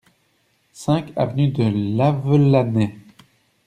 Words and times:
cinq 0.73 1.13
avenue 1.15 1.49
de 1.49 1.63
Lavelanet 1.95 2.95